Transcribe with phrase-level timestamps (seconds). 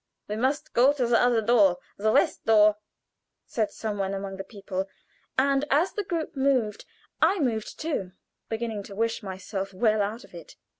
[0.27, 2.77] "We must go to the other door the west door,"
[3.45, 4.87] said some one among the people;
[5.37, 6.85] and as the group moved
[7.21, 8.13] I moved too,
[8.49, 10.55] beginning to wish myself well out of it.